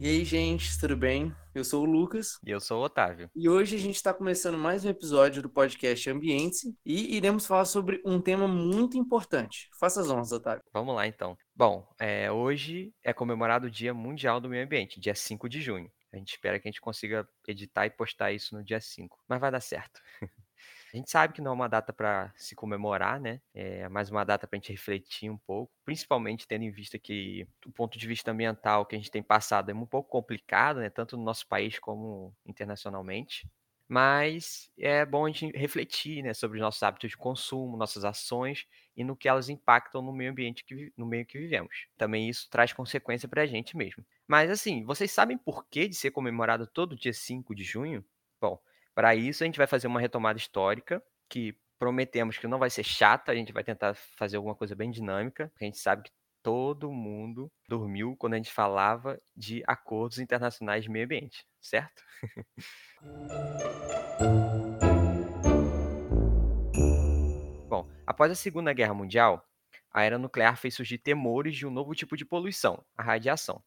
E 0.00 0.06
aí, 0.06 0.24
gente, 0.24 0.78
tudo 0.78 0.96
bem? 0.96 1.34
Eu 1.52 1.64
sou 1.64 1.82
o 1.82 1.84
Lucas 1.84 2.38
E 2.46 2.50
eu 2.52 2.60
sou 2.60 2.80
o 2.80 2.84
Otávio. 2.84 3.28
e 3.34 3.48
hoje 3.48 3.74
a 3.74 3.78
gente 3.80 3.96
está 3.96 4.14
começando 4.14 4.56
mais 4.56 4.84
um 4.84 4.88
episódio 4.88 5.42
do 5.42 5.50
podcast 5.50 6.08
Ambiente 6.08 6.72
e 6.86 7.16
iremos 7.16 7.44
falar 7.44 7.64
sobre 7.64 8.00
um 8.04 8.20
tema 8.20 8.46
muito 8.46 8.96
importante. 8.96 9.68
Faça 9.76 10.00
as 10.00 10.08
honras, 10.08 10.30
Otávio. 10.30 10.62
Vamos 10.72 10.94
lá, 10.94 11.04
então. 11.08 11.36
Bom, 11.52 11.84
é, 11.98 12.30
hoje 12.30 12.92
é 13.02 13.12
comemorado 13.12 13.66
o 13.66 13.70
Dia 13.70 13.92
Mundial 13.92 14.40
do 14.40 14.48
Meio 14.48 14.64
Ambiente, 14.64 15.00
dia 15.00 15.16
5 15.16 15.48
de 15.48 15.60
junho. 15.60 15.90
A 16.12 16.16
gente 16.16 16.30
espera 16.30 16.60
que 16.60 16.68
a 16.68 16.70
gente 16.70 16.80
consiga 16.80 17.28
editar 17.48 17.86
e 17.86 17.90
postar 17.90 18.30
isso 18.30 18.54
no 18.54 18.62
dia 18.62 18.80
5, 18.80 19.18
mas 19.28 19.40
vai 19.40 19.50
dar 19.50 19.60
certo. 19.60 20.00
A 20.92 20.96
gente 20.96 21.10
sabe 21.10 21.34
que 21.34 21.42
não 21.42 21.50
é 21.50 21.54
uma 21.54 21.68
data 21.68 21.92
para 21.92 22.32
se 22.36 22.54
comemorar, 22.54 23.20
né? 23.20 23.40
É 23.54 23.88
mais 23.88 24.10
uma 24.10 24.24
data 24.24 24.46
para 24.46 24.56
a 24.56 24.60
gente 24.60 24.72
refletir 24.72 25.30
um 25.30 25.36
pouco, 25.36 25.70
principalmente 25.84 26.46
tendo 26.48 26.64
em 26.64 26.70
vista 26.70 26.98
que 26.98 27.46
o 27.66 27.70
ponto 27.72 27.98
de 27.98 28.06
vista 28.06 28.30
ambiental 28.30 28.86
que 28.86 28.96
a 28.96 28.98
gente 28.98 29.10
tem 29.10 29.22
passado 29.22 29.70
é 29.70 29.74
um 29.74 29.86
pouco 29.86 30.08
complicado, 30.10 30.80
né? 30.80 30.88
Tanto 30.88 31.16
no 31.16 31.24
nosso 31.24 31.46
país 31.46 31.78
como 31.78 32.34
internacionalmente. 32.46 33.46
Mas 33.90 34.70
é 34.78 35.04
bom 35.06 35.24
a 35.24 35.30
gente 35.30 35.56
refletir, 35.56 36.22
né, 36.22 36.34
sobre 36.34 36.58
os 36.58 36.62
nossos 36.62 36.82
hábitos 36.82 37.10
de 37.10 37.16
consumo, 37.16 37.74
nossas 37.76 38.04
ações 38.04 38.66
e 38.94 39.02
no 39.02 39.16
que 39.16 39.26
elas 39.28 39.48
impactam 39.48 40.02
no 40.02 40.12
meio 40.12 40.30
ambiente 40.30 40.62
que 40.64 40.92
no 40.96 41.06
meio 41.06 41.24
que 41.24 41.38
vivemos. 41.38 41.86
Também 41.96 42.28
isso 42.28 42.48
traz 42.50 42.70
consequência 42.72 43.26
para 43.28 43.42
a 43.42 43.46
gente 43.46 43.76
mesmo. 43.76 44.04
Mas 44.26 44.50
assim, 44.50 44.84
vocês 44.84 45.10
sabem 45.10 45.38
por 45.38 45.66
que 45.68 45.88
de 45.88 45.94
ser 45.94 46.10
comemorado 46.10 46.66
todo 46.66 46.94
dia 46.96 47.14
5 47.14 47.54
de 47.54 47.64
junho? 47.64 48.04
Bom, 48.40 48.60
para 48.98 49.14
isso 49.14 49.44
a 49.44 49.46
gente 49.46 49.58
vai 49.58 49.68
fazer 49.68 49.86
uma 49.86 50.00
retomada 50.00 50.36
histórica 50.36 51.00
que 51.28 51.56
prometemos 51.78 52.36
que 52.36 52.48
não 52.48 52.58
vai 52.58 52.68
ser 52.68 52.82
chata, 52.82 53.30
a 53.30 53.34
gente 53.36 53.52
vai 53.52 53.62
tentar 53.62 53.94
fazer 53.94 54.36
alguma 54.36 54.56
coisa 54.56 54.74
bem 54.74 54.90
dinâmica, 54.90 55.46
porque 55.50 55.64
a 55.64 55.68
gente 55.68 55.78
sabe 55.78 56.02
que 56.02 56.10
todo 56.42 56.90
mundo 56.90 57.48
dormiu 57.68 58.16
quando 58.16 58.34
a 58.34 58.38
gente 58.38 58.50
falava 58.50 59.16
de 59.36 59.62
acordos 59.68 60.18
internacionais 60.18 60.82
de 60.82 60.90
meio 60.90 61.04
ambiente, 61.04 61.46
certo? 61.60 62.02
Bom, 67.68 67.88
após 68.04 68.32
a 68.32 68.34
Segunda 68.34 68.72
Guerra 68.72 68.94
Mundial, 68.94 69.48
a 69.92 70.02
era 70.02 70.18
nuclear 70.18 70.56
fez 70.56 70.74
surgir 70.74 70.98
temores 70.98 71.54
de 71.54 71.64
um 71.64 71.70
novo 71.70 71.94
tipo 71.94 72.16
de 72.16 72.24
poluição, 72.24 72.84
a 72.96 73.04
radiação. 73.04 73.62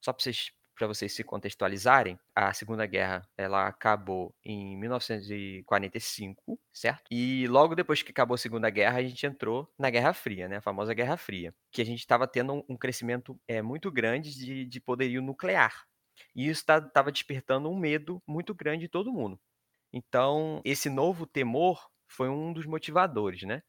Só 0.00 0.14
para 0.14 0.22
vocês, 0.22 0.50
para 0.74 0.86
vocês 0.86 1.12
se 1.12 1.22
contextualizarem, 1.22 2.18
a 2.34 2.52
Segunda 2.52 2.86
Guerra 2.86 3.28
ela 3.36 3.66
acabou 3.66 4.34
em 4.44 4.76
1945, 4.76 6.58
certo? 6.72 7.04
E 7.10 7.46
logo 7.46 7.74
depois 7.74 8.02
que 8.02 8.10
acabou 8.10 8.34
a 8.34 8.38
Segunda 8.38 8.70
Guerra, 8.70 8.98
a 8.98 9.02
gente 9.02 9.26
entrou 9.26 9.70
na 9.78 9.90
Guerra 9.90 10.12
Fria, 10.12 10.48
né? 10.48 10.56
A 10.56 10.62
famosa 10.62 10.94
Guerra 10.94 11.16
Fria, 11.16 11.54
que 11.70 11.82
a 11.82 11.84
gente 11.84 12.00
estava 12.00 12.26
tendo 12.26 12.64
um, 12.68 12.76
crescimento 12.76 13.38
é, 13.46 13.62
muito 13.62 13.90
grande 13.90 14.34
de, 14.34 14.64
de 14.64 14.80
poderio 14.80 15.22
nuclear. 15.22 15.86
E 16.34 16.48
isso 16.48 16.60
estava 16.60 17.12
despertando 17.12 17.70
um 17.70 17.78
medo 17.78 18.22
muito 18.26 18.54
grande 18.54 18.86
em 18.86 18.88
todo 18.88 19.12
mundo. 19.12 19.38
Então, 19.92 20.60
esse 20.64 20.88
novo 20.88 21.26
temor 21.26 21.88
foi 22.06 22.28
um 22.28 22.52
dos 22.52 22.66
motivadores, 22.66 23.42
né? 23.42 23.62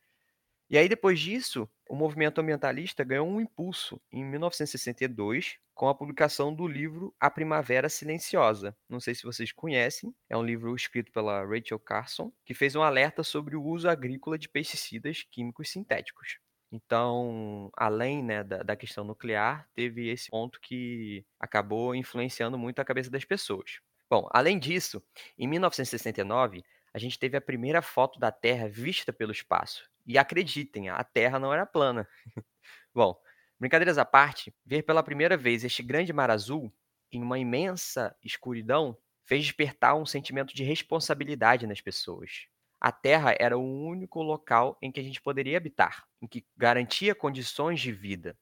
E 0.74 0.78
aí, 0.80 0.90
depois 0.90 1.20
disso, 1.20 1.70
o 1.88 1.96
movimento 1.96 2.42
ambientalista 2.42 3.04
ganhou 3.04 3.28
um 3.28 3.40
impulso 3.40 4.02
em 4.12 4.26
1962 4.26 5.60
com 5.72 5.88
a 5.88 5.94
publicação 5.94 6.52
do 6.52 6.68
livro 6.68 7.14
A 7.20 7.30
Primavera 7.30 7.88
Silenciosa. 7.88 8.76
Não 8.90 9.00
sei 9.00 9.14
se 9.14 9.22
vocês 9.22 9.52
conhecem, 9.52 10.12
é 10.28 10.36
um 10.36 10.42
livro 10.42 10.76
escrito 10.76 11.12
pela 11.12 11.46
Rachel 11.46 11.78
Carson, 11.78 12.34
que 12.44 12.56
fez 12.56 12.76
um 12.76 12.82
alerta 12.82 13.22
sobre 13.22 13.56
o 13.56 13.64
uso 13.64 13.88
agrícola 13.88 14.36
de 14.36 14.50
pesticidas 14.50 15.22
químicos 15.30 15.70
sintéticos. 15.70 16.40
Então, 16.72 17.70
além 17.78 18.24
né, 18.24 18.44
da, 18.44 18.64
da 18.64 18.76
questão 18.76 19.04
nuclear, 19.04 19.70
teve 19.76 20.10
esse 20.10 20.32
ponto 20.32 20.60
que 20.60 21.24
acabou 21.40 21.94
influenciando 21.94 22.58
muito 22.58 22.80
a 22.80 22.86
cabeça 22.86 23.12
das 23.12 23.24
pessoas. 23.24 23.80
Bom, 24.10 24.28
além 24.32 24.58
disso, 24.58 25.04
em 25.38 25.48
1969, 25.48 26.64
a 26.92 26.98
gente 26.98 27.20
teve 27.20 27.38
a 27.38 27.42
primeira 27.42 27.84
foto 27.84 28.20
da 28.20 28.32
Terra 28.32 28.68
vista 28.68 29.14
pelo 29.14 29.32
espaço. 29.32 29.93
E 30.06 30.18
acreditem, 30.18 30.90
a 30.90 31.04
Terra 31.04 31.40
não 31.40 31.54
era 31.54 31.66
plana. 31.66 32.08
Bom, 32.94 33.16
brincadeiras 33.60 33.98
à 33.98 34.06
parte, 34.06 34.54
ver 34.66 34.84
pela 34.84 35.04
primeira 35.04 35.38
vez 35.38 35.64
este 35.64 35.82
grande 35.82 36.12
mar 36.12 36.30
azul 36.30 36.74
em 37.12 37.22
uma 37.22 37.40
imensa 37.40 38.16
escuridão 38.24 38.98
fez 39.26 39.44
despertar 39.44 39.96
um 39.96 40.06
sentimento 40.06 40.54
de 40.54 40.64
responsabilidade 40.64 41.66
nas 41.66 41.80
pessoas. 41.80 42.48
A 42.80 42.92
Terra 42.92 43.34
era 43.40 43.58
o 43.58 43.86
único 43.86 44.22
local 44.22 44.78
em 44.82 44.92
que 44.92 45.00
a 45.00 45.04
gente 45.04 45.22
poderia 45.22 45.58
habitar, 45.58 46.06
em 46.22 46.28
que 46.28 46.46
garantia 46.58 47.16
condições 47.16 47.80
de 47.80 47.94
vida, 47.94 48.38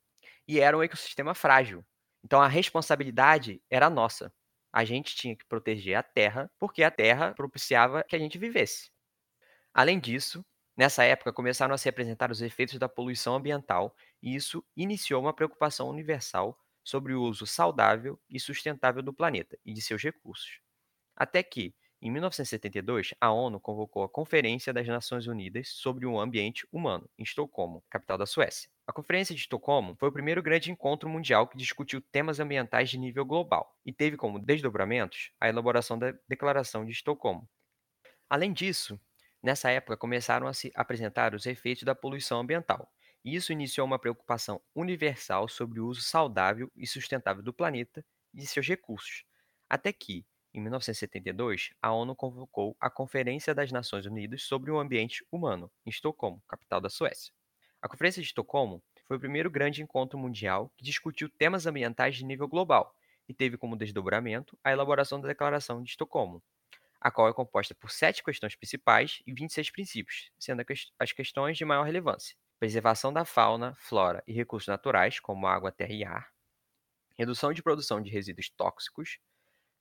e 0.48 0.60
era 0.60 0.76
um 0.76 0.82
ecossistema 0.82 1.36
frágil. 1.36 1.86
Então 2.24 2.42
a 2.42 2.48
responsabilidade 2.48 3.62
era 3.70 3.90
nossa. 3.90 4.34
A 4.74 4.84
gente 4.84 5.16
tinha 5.16 5.36
que 5.36 5.46
proteger 5.46 5.96
a 5.96 6.04
Terra, 6.04 6.50
porque 6.58 6.82
a 6.82 6.90
Terra 6.90 7.34
propiciava 7.36 8.04
que 8.04 8.16
a 8.16 8.20
gente 8.20 8.40
vivesse. 8.40 8.90
Além 9.74 10.00
disso, 10.00 10.44
nessa 10.76 11.04
época 11.04 11.34
começaram 11.34 11.74
a 11.74 11.78
se 11.78 11.90
apresentar 11.90 12.32
os 12.32 12.42
efeitos 12.42 12.78
da 12.80 12.90
poluição 12.90 13.36
ambiental, 13.36 13.96
e 14.22 14.36
isso 14.36 14.64
iniciou 14.76 15.22
uma 15.22 15.34
preocupação 15.34 15.90
universal 15.90 16.58
sobre 16.84 17.14
o 17.14 17.22
uso 17.22 17.46
saudável 17.46 18.20
e 18.30 18.40
sustentável 18.40 19.02
do 19.02 19.14
planeta 19.14 19.58
e 19.66 19.74
de 19.74 19.82
seus 19.82 20.02
recursos. 20.02 20.60
Até 21.16 21.44
que, 21.44 21.76
em 22.02 22.10
1972, 22.10 23.14
a 23.22 23.32
ONU 23.32 23.60
convocou 23.60 24.04
a 24.04 24.10
Conferência 24.10 24.74
das 24.74 24.88
Nações 24.88 25.28
Unidas 25.28 25.70
sobre 25.70 26.08
o 26.08 26.20
Ambiente 26.20 26.68
Humano, 26.72 27.08
em 27.16 27.22
Estocolmo, 27.22 27.84
capital 27.90 28.18
da 28.18 28.26
Suécia. 28.26 28.70
A 28.88 28.92
Conferência 28.92 29.36
de 29.36 29.42
Estocolmo 29.42 29.96
foi 30.00 30.10
o 30.10 30.12
primeiro 30.12 30.42
grande 30.42 30.72
encontro 30.72 31.08
mundial 31.08 31.48
que 31.48 31.58
discutiu 31.58 32.02
temas 32.02 32.40
ambientais 32.40 32.90
de 32.90 32.98
nível 32.98 33.24
global 33.24 33.78
e 33.86 33.94
teve 33.94 34.18
como 34.18 34.40
desdobramentos 34.40 35.32
a 35.40 35.48
elaboração 35.48 35.98
da 36.00 36.12
Declaração 36.28 36.84
de 36.84 36.92
Estocolmo. 36.92 37.48
Além 38.28 38.52
disso, 38.52 39.00
nessa 39.42 39.70
época 39.72 39.98
começaram 39.98 40.48
a 40.48 40.54
se 40.54 40.72
apresentar 40.76 41.34
os 41.34 41.46
efeitos 41.46 41.84
da 41.84 41.96
poluição 41.96 42.40
ambiental. 42.40 42.92
E 43.24 43.36
isso 43.36 43.52
iniciou 43.52 43.86
uma 43.86 44.00
preocupação 44.00 44.62
universal 44.76 45.48
sobre 45.48 45.80
o 45.80 45.88
uso 45.88 46.02
saudável 46.02 46.72
e 46.76 46.88
sustentável 46.88 47.44
do 47.44 47.54
planeta 47.54 48.04
e 48.34 48.40
de 48.40 48.48
seus 48.48 48.68
recursos. 48.68 49.24
Até 49.70 49.94
que, 49.94 50.26
em 50.54 50.60
1972, 50.60 51.70
a 51.82 51.94
ONU 51.94 52.16
convocou 52.16 52.76
a 52.80 52.90
Conferência 52.90 53.54
das 53.54 53.72
Nações 53.72 54.06
Unidas 54.06 54.44
sobre 54.44 54.72
o 54.72 54.80
Ambiente 54.80 55.26
Humano, 55.32 55.72
em 55.86 55.90
Estocolmo, 55.90 56.42
capital 56.48 56.82
da 56.82 56.90
Suécia. 56.90 57.32
A 57.82 57.88
Conferência 57.88 58.22
de 58.22 58.28
Estocolmo 58.28 58.84
foi 59.08 59.18
o 59.18 59.20
primeiro 59.20 59.50
grande 59.50 59.82
encontro 59.82 60.18
mundial 60.18 60.72
que 60.76 60.84
discutiu 60.84 61.30
temas 61.30 61.66
ambientais 61.66 62.16
de 62.16 62.26
nível 62.26 62.48
global 62.48 62.94
e 63.28 63.34
teve 63.34 63.58
como 63.58 63.76
desdobramento 63.78 64.58
a 64.64 64.72
elaboração 64.72 65.22
da 65.22 65.28
Declaração 65.28 65.82
de 65.82 65.92
Estocolmo, 65.92 66.44
a 67.02 67.12
qual 67.12 67.28
é 67.30 67.34
composta 67.34 67.76
por 67.76 67.92
sete 67.92 68.24
questões 68.24 68.56
principais 68.56 69.22
e 69.28 69.34
26 69.34 69.72
princípios, 69.72 70.32
sendo 70.40 70.64
as 71.00 71.12
questões 71.12 71.58
de 71.58 71.66
maior 71.66 71.84
relevância: 71.84 72.38
preservação 72.60 73.12
da 73.12 73.26
fauna, 73.26 73.76
flora 73.76 74.24
e 74.28 74.34
recursos 74.34 74.68
naturais, 74.68 75.20
como 75.20 75.48
água, 75.48 75.72
terra 75.72 75.94
e 75.94 76.06
ar, 76.06 76.32
redução 77.18 77.54
de 77.54 77.64
produção 77.64 78.02
de 78.02 78.10
resíduos 78.10 78.50
tóxicos, 78.50 79.20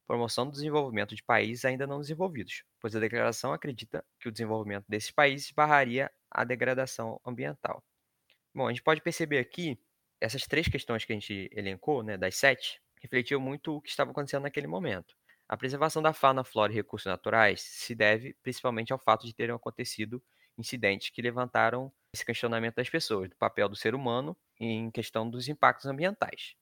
promoção 0.07 0.47
do 0.47 0.53
desenvolvimento 0.53 1.15
de 1.15 1.23
países 1.23 1.65
ainda 1.65 1.87
não 1.87 2.01
desenvolvidos, 2.01 2.65
pois 2.81 2.97
a 2.97 3.01
declaração 3.01 3.53
acredita 3.53 4.05
que 4.21 4.29
o 4.29 4.33
desenvolvimento 4.33 4.87
desses 4.89 5.11
países 5.11 5.51
barraria 5.53 6.11
a 6.31 6.45
degradação 6.45 7.21
ambiental. 7.27 7.85
Bom, 8.55 8.67
a 8.67 8.71
gente 8.71 8.83
pode 8.83 9.03
perceber 9.03 9.39
aqui, 9.39 9.79
essas 10.21 10.45
três 10.47 10.69
questões 10.69 11.05
que 11.05 11.13
a 11.13 11.17
gente 11.17 11.49
elencou, 11.53 12.03
né, 12.03 12.17
das 12.17 12.37
sete, 12.37 12.81
refletiu 13.03 13.41
muito 13.41 13.77
o 13.77 13.83
que 13.83 13.91
estava 13.91 14.11
acontecendo 14.11 14.43
naquele 14.45 14.67
momento. 14.67 15.17
A 15.51 15.57
preservação 15.57 16.01
da 16.01 16.13
fauna, 16.13 16.45
flora 16.45 16.71
e 16.73 16.77
recursos 16.77 17.07
naturais 17.07 17.61
se 17.61 17.93
deve 17.93 18.35
principalmente 18.41 18.93
ao 18.93 18.99
fato 19.01 19.27
de 19.27 19.35
terem 19.35 19.53
acontecido 19.53 20.23
incidentes 20.57 21.11
que 21.11 21.21
levantaram 21.21 21.93
esse 22.15 22.25
questionamento 22.25 22.77
das 22.77 22.89
pessoas, 22.89 23.29
do 23.29 23.35
papel 23.35 23.69
do 23.69 23.75
ser 23.75 23.93
humano 23.93 24.37
em 24.61 24.93
questão 24.93 25.29
dos 25.29 25.49
impactos 25.49 25.87
ambientais. 25.87 26.55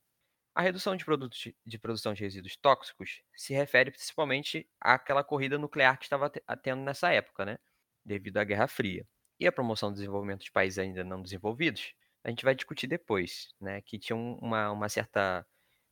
A 0.55 0.63
redução 0.63 0.97
de 0.97 1.05
produtos 1.05 1.53
de, 1.67 1.79
produção 1.79 2.15
de 2.15 2.23
resíduos 2.23 2.57
tóxicos 2.57 3.21
se 3.37 3.53
refere 3.53 3.91
principalmente 3.91 4.67
àquela 4.81 5.23
corrida 5.23 5.59
nuclear 5.59 5.99
que 5.99 6.07
estava 6.07 6.31
tendo 6.63 6.81
nessa 6.81 7.13
época, 7.13 7.45
né, 7.45 7.59
devido 8.03 8.39
à 8.39 8.45
Guerra 8.45 8.69
Fria. 8.69 9.07
E 9.39 9.47
a 9.47 9.53
promoção 9.53 9.91
do 9.91 9.97
desenvolvimento 9.97 10.45
de 10.45 10.51
países 10.51 10.79
ainda 10.79 11.05
não 11.05 11.23
desenvolvidos, 11.23 11.93
a 12.25 12.31
gente 12.31 12.43
vai 12.43 12.55
discutir 12.55 12.87
depois, 12.87 13.51
né, 13.61 13.83
que 13.83 13.99
tinha 13.99 14.17
uma, 14.17 14.71
uma 14.71 14.89
certa 14.89 15.47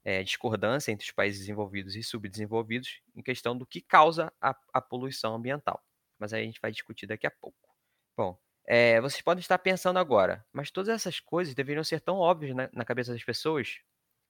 é, 0.06 0.23
discordância 0.23 0.93
entre 0.93 1.05
os 1.05 1.11
países 1.11 1.41
desenvolvidos 1.41 1.97
e 1.97 2.03
subdesenvolvidos 2.03 3.00
em 3.17 3.20
questão 3.20 3.58
do 3.58 3.67
que 3.67 3.81
causa 3.81 4.32
a, 4.41 4.55
a 4.73 4.81
poluição 4.81 5.35
ambiental. 5.35 5.82
Mas 6.17 6.32
aí 6.32 6.43
a 6.43 6.47
gente 6.47 6.61
vai 6.61 6.70
discutir 6.70 7.08
daqui 7.08 7.26
a 7.26 7.31
pouco. 7.31 7.58
Bom, 8.17 8.38
é, 8.69 9.00
vocês 9.00 9.20
podem 9.20 9.41
estar 9.41 9.58
pensando 9.58 9.99
agora, 9.99 10.47
mas 10.53 10.70
todas 10.70 10.91
essas 10.91 11.19
coisas 11.19 11.56
deveriam 11.56 11.82
ser 11.82 12.00
tão 12.00 12.19
óbvias 12.19 12.55
na, 12.55 12.70
na 12.73 12.85
cabeça 12.85 13.12
das 13.12 13.25
pessoas? 13.25 13.81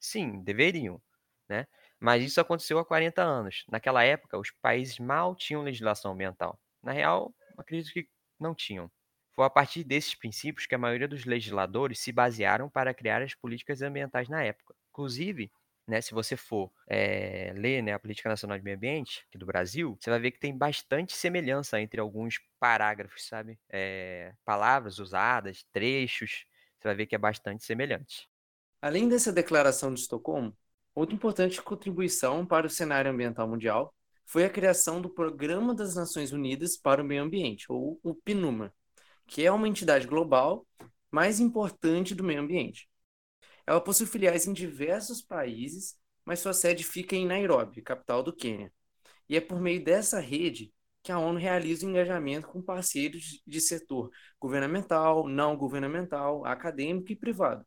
Sim, 0.01 0.43
deveriam, 0.43 1.01
né? 1.47 1.67
Mas 2.01 2.25
isso 2.25 2.41
aconteceu 2.41 2.79
há 2.79 2.85
40 2.85 3.23
anos. 3.23 3.65
Naquela 3.69 4.03
época, 4.03 4.39
os 4.39 4.51
países 4.51 4.99
mal 4.99 5.37
tinham 5.37 5.63
legislação 5.63 6.13
ambiental. 6.13 6.59
Na 6.83 6.93
real, 6.93 7.35
acredito 7.59 7.93
que 7.93 8.09
não 8.41 8.55
tinham. 8.55 8.91
Foi 9.35 9.45
a 9.45 9.51
partir 9.51 9.85
desses 9.85 10.15
princípios 10.15 10.65
que 10.67 10.75
a 10.75 10.79
maioria 10.79 11.07
dos 11.07 11.27
legisladores 11.27 12.01
se 12.01 12.13
basearam 12.13 12.71
para 12.71 12.95
criar 12.95 13.21
as 13.21 13.35
políticas 13.35 13.83
ambientais 13.83 14.31
na 14.31 14.43
época. 14.43 14.75
Inclusive, 14.91 15.51
né, 15.87 16.01
se 16.01 16.13
você 16.13 16.37
for 16.37 16.71
é, 16.89 17.53
ler 17.55 17.83
né, 17.83 17.93
a 17.93 17.99
Política 17.99 18.29
Nacional 18.29 18.59
de 18.59 18.65
Meio 18.65 18.77
Ambiente 18.77 19.25
aqui 19.29 19.39
do 19.39 19.47
Brasil, 19.47 19.97
você 20.01 20.11
vai 20.11 20.19
ver 20.19 20.33
que 20.33 20.41
tem 20.41 20.57
bastante 20.57 21.15
semelhança 21.15 21.81
entre 21.81 22.01
alguns 22.01 22.41
parágrafos, 22.59 23.27
sabe? 23.27 23.59
É, 23.71 24.33
palavras 24.45 24.99
usadas, 24.99 25.65
trechos, 25.73 26.45
você 26.79 26.89
vai 26.89 26.95
ver 26.95 27.07
que 27.07 27.15
é 27.15 27.19
bastante 27.19 27.65
semelhante. 27.65 28.29
Além 28.83 29.09
dessa 29.09 29.33
declaração 29.33 29.95
de 29.95 30.01
Estocolmo, 30.01 30.57
outra 30.95 31.15
importante 31.15 31.63
contribuição 31.63 32.45
para 32.45 32.67
o 32.67 32.71
cenário 32.71 33.11
ambiental 33.11 33.49
mundial 33.49 33.95
foi 34.25 34.45
a 34.45 34.51
criação 34.51 35.01
do 35.01 35.09
Programa 35.09 35.75
das 35.75 35.95
Nações 35.95 36.33
Unidas 36.33 36.77
para 36.77 37.01
o 37.01 37.05
Meio 37.05 37.23
Ambiente, 37.23 37.67
ou 37.71 38.01
o 38.03 38.13
PNUMA, 38.13 38.75
que 39.27 39.45
é 39.45 39.53
uma 39.53 39.69
entidade 39.69 40.07
global 40.07 40.67
mais 41.11 41.39
importante 41.39 42.15
do 42.15 42.25
meio 42.25 42.41
ambiente. 42.41 42.89
Ela 43.67 43.81
possui 43.81 44.07
filiais 44.07 44.47
em 44.47 44.53
diversos 44.53 45.21
países, 45.21 45.97
mas 46.25 46.41
sua 46.41 46.53
sede 46.53 46.85
fica 46.85 47.17
em 47.17 47.27
Nairobi, 47.27 47.83
capital 47.83 48.23
do 48.23 48.33
Quênia. 48.35 48.73
E 49.29 49.37
é 49.37 49.41
por 49.41 49.61
meio 49.61 49.83
dessa 49.83 50.21
rede 50.21 50.73
que 51.03 51.13
a 51.13 51.19
ONU 51.19 51.39
realiza 51.39 51.87
o 51.87 51.91
engajamento 51.91 52.49
com 52.49 52.61
parceiros 52.63 53.43
de 53.47 53.61
setor 53.61 54.11
governamental, 54.41 55.29
não 55.29 55.57
governamental, 55.57 56.45
acadêmico 56.45 57.13
e 57.13 57.17
privado, 57.17 57.65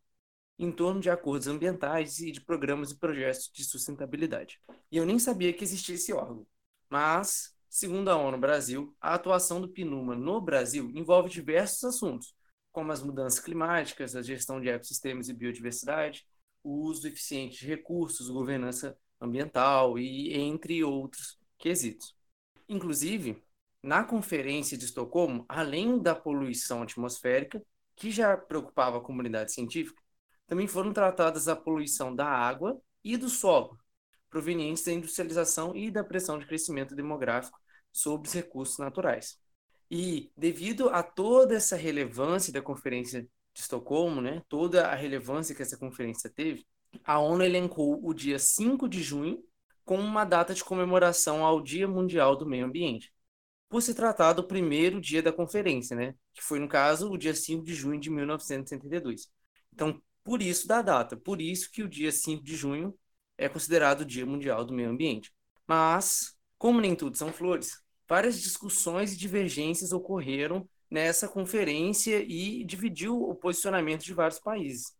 em 0.57 0.71
torno 0.71 0.99
de 0.99 1.09
acordos 1.09 1.47
ambientais 1.47 2.19
e 2.19 2.31
de 2.31 2.41
programas 2.41 2.91
e 2.91 2.99
projetos 2.99 3.49
de 3.53 3.63
sustentabilidade. 3.63 4.59
E 4.91 4.97
eu 4.97 5.05
nem 5.05 5.17
sabia 5.19 5.53
que 5.53 5.63
existia 5.63 5.95
esse 5.95 6.11
órgão. 6.11 6.45
Mas, 6.89 7.55
segundo 7.69 8.09
a 8.09 8.17
ONU 8.17 8.37
Brasil, 8.37 8.95
a 8.99 9.13
atuação 9.13 9.61
do 9.61 9.69
PNUMA 9.69 10.15
no 10.15 10.41
Brasil 10.41 10.91
envolve 10.93 11.29
diversos 11.29 11.83
assuntos, 11.83 12.35
como 12.71 12.91
as 12.91 13.01
mudanças 13.01 13.39
climáticas, 13.39 14.15
a 14.15 14.21
gestão 14.21 14.59
de 14.59 14.69
ecossistemas 14.69 15.29
e 15.29 15.33
biodiversidade, 15.33 16.25
o 16.63 16.83
uso 16.83 17.07
eficiente 17.07 17.59
de 17.59 17.67
recursos, 17.67 18.29
governança 18.29 18.97
ambiental 19.19 19.97
e 19.97 20.33
entre 20.33 20.83
outros 20.83 21.39
quesitos. 21.57 22.15
Inclusive, 22.67 23.43
na 23.81 24.03
conferência 24.03 24.77
de 24.77 24.85
Estocolmo, 24.85 25.45
além 25.47 25.99
da 25.99 26.13
poluição 26.13 26.83
atmosférica, 26.83 27.61
que 27.95 28.11
já 28.11 28.37
preocupava 28.37 28.97
a 28.97 29.01
comunidade 29.01 29.51
científica, 29.51 30.01
também 30.47 30.67
foram 30.67 30.93
tratadas 30.93 31.47
a 31.47 31.55
poluição 31.55 32.15
da 32.15 32.25
água 32.25 32.79
e 33.03 33.15
do 33.17 33.29
solo, 33.29 33.77
provenientes 34.29 34.83
da 34.83 34.91
industrialização 34.91 35.75
e 35.75 35.91
da 35.91 36.03
pressão 36.03 36.39
de 36.39 36.45
crescimento 36.45 36.95
demográfico 36.95 37.59
sobre 37.91 38.27
os 38.27 38.33
recursos 38.33 38.77
naturais. 38.77 39.39
E 39.89 40.31
devido 40.37 40.89
a 40.89 41.01
toda 41.01 41.55
essa 41.55 41.75
relevância 41.75 42.53
da 42.53 42.61
Conferência 42.61 43.23
de 43.53 43.61
Estocolmo, 43.61 44.21
né, 44.21 44.43
toda 44.47 44.87
a 44.87 44.95
relevância 44.95 45.55
que 45.55 45.61
essa 45.61 45.77
conferência 45.77 46.29
teve, 46.29 46.65
a 47.03 47.19
ONU 47.19 47.43
elencou 47.43 47.99
o 48.03 48.13
dia 48.13 48.37
5 48.39 48.87
de 48.87 49.01
junho 49.01 49.43
como 49.83 50.03
uma 50.03 50.23
data 50.23 50.53
de 50.53 50.63
comemoração 50.63 51.43
ao 51.43 51.61
Dia 51.61 51.87
Mundial 51.87 52.35
do 52.35 52.45
Meio 52.45 52.65
Ambiente, 52.65 53.11
por 53.67 53.81
se 53.81 53.93
tratar 53.93 54.33
do 54.33 54.43
primeiro 54.43 55.01
dia 55.01 55.21
da 55.21 55.33
conferência, 55.33 55.95
né, 55.95 56.15
que 56.33 56.43
foi, 56.43 56.59
no 56.59 56.67
caso, 56.67 57.11
o 57.11 57.17
dia 57.17 57.33
5 57.33 57.63
de 57.63 57.73
junho 57.73 57.99
de 57.99 58.09
1972. 58.09 59.27
Então, 59.73 60.01
por 60.23 60.41
isso 60.41 60.67
da 60.67 60.81
data, 60.81 61.17
por 61.17 61.41
isso 61.41 61.71
que 61.71 61.81
o 61.81 61.89
dia 61.89 62.11
5 62.11 62.43
de 62.43 62.55
junho 62.55 62.95
é 63.37 63.49
considerado 63.49 64.01
o 64.01 64.05
Dia 64.05 64.25
Mundial 64.25 64.63
do 64.65 64.73
Meio 64.73 64.89
Ambiente. 64.89 65.33
Mas, 65.65 66.37
como 66.57 66.81
nem 66.81 66.95
tudo 66.95 67.17
são 67.17 67.31
flores, 67.31 67.81
várias 68.09 68.41
discussões 68.41 69.13
e 69.13 69.17
divergências 69.17 69.91
ocorreram 69.91 70.67
nessa 70.89 71.27
conferência 71.27 72.19
e 72.27 72.65
dividiu 72.65 73.21
o 73.21 73.35
posicionamento 73.35 74.03
de 74.03 74.13
vários 74.13 74.39
países. 74.39 74.91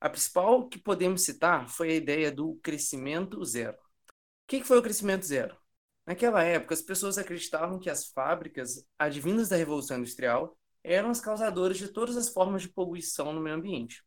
A 0.00 0.10
principal 0.10 0.68
que 0.68 0.78
podemos 0.78 1.22
citar 1.22 1.68
foi 1.68 1.92
a 1.92 1.94
ideia 1.94 2.32
do 2.32 2.56
crescimento 2.56 3.42
zero. 3.44 3.76
O 3.76 4.48
que 4.48 4.64
foi 4.64 4.78
o 4.78 4.82
crescimento 4.82 5.24
zero? 5.24 5.56
Naquela 6.04 6.42
época, 6.42 6.74
as 6.74 6.82
pessoas 6.82 7.18
acreditavam 7.18 7.78
que 7.78 7.88
as 7.88 8.06
fábricas, 8.06 8.84
advindas 8.98 9.48
da 9.48 9.56
Revolução 9.56 9.98
Industrial, 9.98 10.56
eram 10.82 11.10
as 11.10 11.20
causadoras 11.20 11.78
de 11.78 11.88
todas 11.88 12.16
as 12.16 12.28
formas 12.28 12.62
de 12.62 12.68
poluição 12.68 13.32
no 13.32 13.40
meio 13.40 13.56
ambiente. 13.56 14.04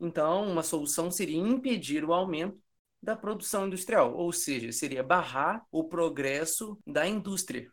Então, 0.00 0.50
uma 0.50 0.62
solução 0.62 1.10
seria 1.10 1.38
impedir 1.38 2.04
o 2.04 2.12
aumento 2.12 2.60
da 3.02 3.14
produção 3.14 3.66
industrial, 3.66 4.14
ou 4.14 4.32
seja, 4.32 4.72
seria 4.72 5.02
barrar 5.02 5.64
o 5.70 5.84
progresso 5.84 6.78
da 6.84 7.06
indústria, 7.06 7.70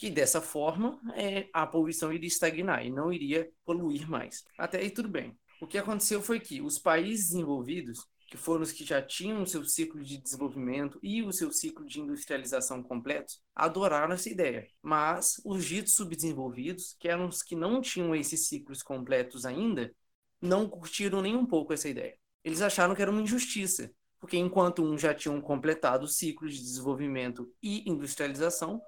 que 0.00 0.08
dessa 0.10 0.40
forma 0.40 0.98
é, 1.14 1.50
a 1.52 1.66
poluição 1.66 2.10
iria 2.10 2.26
estagnar 2.26 2.86
e 2.86 2.90
não 2.90 3.12
iria 3.12 3.50
poluir 3.66 4.08
mais. 4.08 4.42
Até 4.56 4.78
aí 4.78 4.90
tudo 4.90 5.10
bem. 5.10 5.38
O 5.60 5.66
que 5.66 5.76
aconteceu 5.76 6.22
foi 6.22 6.40
que 6.40 6.62
os 6.62 6.78
países 6.78 7.28
desenvolvidos, 7.28 8.06
que 8.26 8.38
foram 8.38 8.62
os 8.62 8.72
que 8.72 8.82
já 8.82 9.02
tinham 9.02 9.42
o 9.42 9.46
seu 9.46 9.62
ciclo 9.62 10.02
de 10.02 10.16
desenvolvimento 10.16 10.98
e 11.02 11.22
o 11.22 11.30
seu 11.30 11.52
ciclo 11.52 11.84
de 11.84 12.00
industrialização 12.00 12.82
completos, 12.82 13.42
adoraram 13.54 14.14
essa 14.14 14.30
ideia. 14.30 14.66
Mas 14.82 15.34
os 15.44 15.66
ditos 15.66 15.94
subdesenvolvidos, 15.94 16.96
que 16.98 17.06
eram 17.06 17.28
os 17.28 17.42
que 17.42 17.54
não 17.54 17.82
tinham 17.82 18.14
esses 18.14 18.48
ciclos 18.48 18.82
completos 18.82 19.44
ainda, 19.44 19.94
não 20.40 20.66
curtiram 20.66 21.20
nem 21.20 21.36
um 21.36 21.44
pouco 21.44 21.74
essa 21.74 21.90
ideia. 21.90 22.16
Eles 22.42 22.62
acharam 22.62 22.94
que 22.94 23.02
era 23.02 23.10
uma 23.10 23.20
injustiça, 23.20 23.92
porque 24.18 24.38
enquanto 24.38 24.82
uns 24.82 25.02
já 25.02 25.12
tinham 25.12 25.38
completado 25.42 26.06
o 26.06 26.08
ciclo 26.08 26.48
de 26.48 26.58
desenvolvimento 26.58 27.52
e 27.62 27.86
industrialização, 27.86 28.80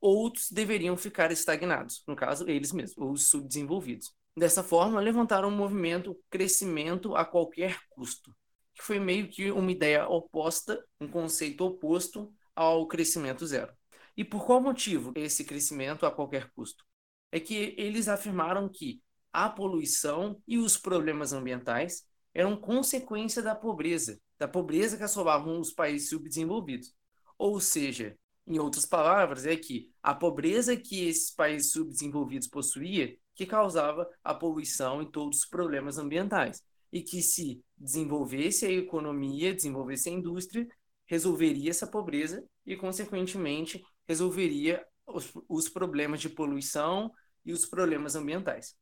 outros 0.00 0.50
deveriam 0.50 0.96
ficar 0.96 1.30
estagnados, 1.32 2.02
no 2.06 2.16
caso, 2.16 2.48
eles 2.48 2.72
mesmos, 2.72 2.96
os 2.98 3.28
subdesenvolvidos. 3.28 4.12
Dessa 4.36 4.62
forma, 4.62 5.00
levantaram 5.00 5.48
um 5.48 5.56
movimento 5.56 6.18
crescimento 6.28 7.16
a 7.16 7.24
qualquer 7.24 7.78
custo, 7.90 8.34
que 8.74 8.82
foi 8.82 9.00
meio 9.00 9.28
que 9.28 9.50
uma 9.50 9.72
ideia 9.72 10.06
oposta, 10.08 10.84
um 11.00 11.08
conceito 11.08 11.64
oposto 11.64 12.32
ao 12.54 12.86
crescimento 12.86 13.46
zero. 13.46 13.72
E 14.16 14.24
por 14.24 14.44
qual 14.44 14.60
motivo 14.60 15.12
esse 15.14 15.44
crescimento 15.44 16.06
a 16.06 16.10
qualquer 16.10 16.50
custo? 16.52 16.84
É 17.32 17.40
que 17.40 17.74
eles 17.78 18.08
afirmaram 18.08 18.68
que 18.68 19.02
a 19.32 19.48
poluição 19.48 20.40
e 20.46 20.56
os 20.58 20.78
problemas 20.78 21.32
ambientais 21.32 22.04
eram 22.32 22.56
consequência 22.56 23.42
da 23.42 23.54
pobreza, 23.54 24.18
da 24.38 24.46
pobreza 24.46 24.96
que 24.96 25.02
assolavam 25.02 25.60
os 25.60 25.72
países 25.72 26.08
subdesenvolvidos. 26.08 26.94
Ou 27.38 27.60
seja, 27.60 28.16
em 28.46 28.58
outras 28.58 28.86
palavras, 28.86 29.44
é 29.44 29.56
que 29.56 29.90
a 30.02 30.14
pobreza 30.14 30.76
que 30.76 31.08
esses 31.08 31.30
países 31.30 31.72
subdesenvolvidos 31.72 32.48
possuía 32.48 33.16
que 33.34 33.44
causava 33.44 34.08
a 34.22 34.34
poluição 34.34 35.02
e 35.02 35.10
todos 35.10 35.40
os 35.40 35.46
problemas 35.46 35.98
ambientais. 35.98 36.62
E 36.92 37.02
que 37.02 37.20
se 37.20 37.62
desenvolvesse 37.76 38.64
a 38.64 38.70
economia, 38.70 39.52
desenvolvesse 39.52 40.08
a 40.08 40.12
indústria, 40.12 40.66
resolveria 41.06 41.70
essa 41.70 41.86
pobreza 41.86 42.44
e, 42.64 42.76
consequentemente, 42.76 43.84
resolveria 44.06 44.84
os, 45.06 45.32
os 45.48 45.68
problemas 45.68 46.20
de 46.20 46.28
poluição 46.28 47.12
e 47.44 47.52
os 47.52 47.66
problemas 47.66 48.14
ambientais. 48.14 48.74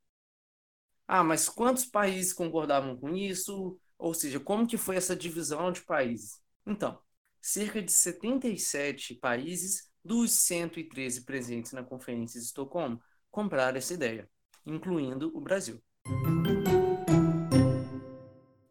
Ah, 1.07 1.25
mas 1.25 1.49
quantos 1.49 1.85
países 1.85 2.33
concordavam 2.33 2.97
com 2.97 3.15
isso? 3.15 3.79
Ou 3.99 4.15
seja, 4.15 4.41
como 4.41 4.67
que 4.67 4.77
foi 4.77 4.97
essa 4.97 5.15
divisão 5.15 5.71
de 5.71 5.83
países? 5.83 6.41
Então, 6.67 6.99
cerca 7.45 7.83
de 7.83 7.93
77 7.93 9.17
países 9.17 9.93
dos 10.03 10.33
113 10.33 11.27
presentes 11.27 11.73
na 11.73 11.85
Conferência 11.85 12.41
de 12.41 12.47
Estocolmo 12.47 12.99
compraram 13.31 13.77
essa 13.77 13.93
ideia, 13.93 14.27
incluindo 14.65 15.31
o 15.37 15.43
Brasil. 15.43 15.79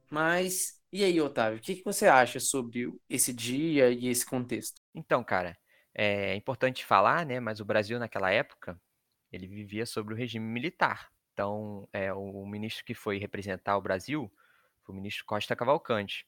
Mas 0.10 0.82
e 0.92 1.04
aí, 1.04 1.22
Otávio, 1.22 1.60
o 1.60 1.62
que, 1.62 1.76
que 1.76 1.84
você 1.84 2.08
acha 2.08 2.40
sobre 2.40 2.92
esse 3.08 3.32
dia 3.32 3.92
e 3.92 4.08
esse 4.08 4.26
contexto? 4.26 4.82
Então, 4.96 5.24
cara, 5.24 5.56
é 5.94 6.36
importante 6.36 6.84
falar, 6.84 7.28
né? 7.28 7.40
Mas 7.40 7.60
o 7.60 7.66
Brasil 7.66 8.00
naquela 8.00 8.32
época 8.32 8.82
ele 9.32 9.46
vivia 9.46 9.86
sobre 9.86 10.16
o 10.16 10.18
regime 10.18 10.48
militar. 10.48 11.12
Então, 11.32 11.88
é, 11.94 12.12
o 12.12 12.44
ministro 12.48 12.84
que 12.84 12.96
foi 12.96 13.20
representar 13.20 13.78
o 13.78 13.82
Brasil 13.82 14.34
foi 14.82 14.94
o 14.94 14.98
ministro 14.98 15.26
Costa 15.26 15.56
Cavalcante. 15.56 16.26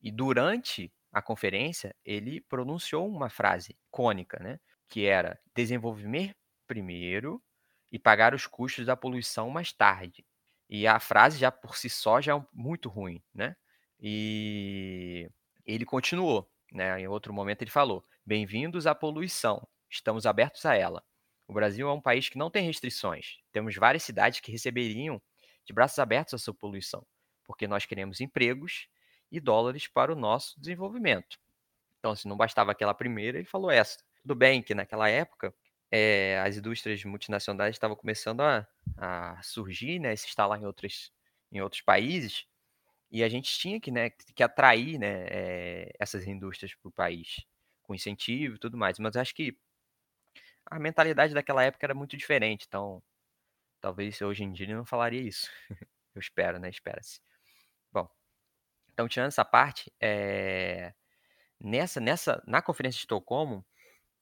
E 0.00 0.12
durante 0.12 0.92
a 1.12 1.22
conferência, 1.22 1.94
ele 2.04 2.40
pronunciou 2.42 3.08
uma 3.08 3.30
frase 3.30 3.76
icônica, 3.88 4.38
né? 4.42 4.58
Que 4.88 5.06
era 5.06 5.38
desenvolver 5.54 6.34
primeiro 6.66 7.42
e 7.90 7.98
pagar 7.98 8.34
os 8.34 8.46
custos 8.46 8.86
da 8.86 8.96
poluição 8.96 9.50
mais 9.50 9.72
tarde. 9.72 10.24
E 10.68 10.86
a 10.86 11.00
frase 11.00 11.38
já 11.38 11.50
por 11.50 11.76
si 11.76 11.88
só 11.88 12.20
já 12.20 12.36
é 12.36 12.46
muito 12.52 12.88
ruim, 12.88 13.22
né? 13.34 13.56
E 14.00 15.30
ele 15.66 15.84
continuou, 15.84 16.50
né? 16.72 17.00
Em 17.00 17.08
outro 17.08 17.32
momento 17.32 17.62
ele 17.62 17.70
falou: 17.70 18.04
"Bem-vindos 18.24 18.86
à 18.86 18.94
poluição. 18.94 19.66
Estamos 19.90 20.26
abertos 20.26 20.64
a 20.66 20.74
ela. 20.74 21.02
O 21.46 21.54
Brasil 21.54 21.88
é 21.88 21.92
um 21.92 22.00
país 22.00 22.28
que 22.28 22.36
não 22.38 22.50
tem 22.50 22.64
restrições. 22.64 23.38
Temos 23.52 23.74
várias 23.76 24.02
cidades 24.02 24.40
que 24.40 24.52
receberiam 24.52 25.20
de 25.64 25.72
braços 25.72 25.98
abertos 25.98 26.34
a 26.34 26.38
sua 26.38 26.54
poluição, 26.54 27.06
porque 27.44 27.66
nós 27.66 27.86
queremos 27.86 28.20
empregos 28.20 28.86
e 29.30 29.40
dólares 29.40 29.86
para 29.88 30.12
o 30.12 30.16
nosso 30.16 30.58
desenvolvimento. 30.60 31.38
Então, 31.98 32.14
se 32.16 32.28
não 32.28 32.36
bastava 32.36 32.72
aquela 32.72 32.94
primeira, 32.94 33.38
ele 33.38 33.46
falou 33.46 33.70
essa. 33.70 33.98
Tudo 34.22 34.34
bem 34.34 34.62
que 34.62 34.74
naquela 34.74 35.08
época 35.08 35.54
é, 35.90 36.40
as 36.40 36.56
indústrias 36.56 37.02
multinacionais 37.04 37.74
estavam 37.76 37.96
começando 37.96 38.42
a, 38.42 38.66
a 38.96 39.42
surgir, 39.42 39.98
né, 40.00 40.14
se 40.16 40.26
instalar 40.26 40.60
em, 40.60 40.66
outras, 40.66 41.12
em 41.52 41.60
outros 41.60 41.82
países, 41.82 42.46
E 43.10 43.24
a 43.24 43.28
gente 43.28 43.50
tinha 43.58 43.80
que, 43.80 43.90
né, 43.92 44.10
que 44.10 44.42
atrair 44.42 44.98
né, 44.98 45.26
é, 45.30 45.92
essas 46.00 46.26
indústrias 46.26 46.74
para 46.74 46.88
o 46.88 46.92
país, 46.92 47.44
com 47.82 47.94
incentivo 47.94 48.56
e 48.56 48.58
tudo 48.58 48.76
mais. 48.78 48.98
Mas 48.98 49.16
acho 49.16 49.34
que 49.34 49.56
a 50.66 50.78
mentalidade 50.78 51.34
daquela 51.34 51.62
época 51.64 51.86
era 51.86 51.94
muito 51.94 52.16
diferente, 52.16 52.66
então 52.68 53.02
talvez 53.80 54.20
hoje 54.22 54.44
em 54.44 54.52
dia 54.52 54.66
ele 54.66 54.74
não 54.74 54.86
falaria 54.86 55.22
isso. 55.22 55.50
Eu 56.14 56.20
espero, 56.20 56.58
né? 56.58 56.70
Espera-se. 56.70 57.20
Bom, 57.92 58.08
então 58.98 59.06
tirando 59.06 59.28
essa 59.28 59.44
parte, 59.44 59.92
é... 60.00 60.92
nessa, 61.60 62.00
nessa, 62.00 62.42
na 62.44 62.60
Conferência 62.60 62.96
de 62.96 63.02
Estocolmo, 63.02 63.64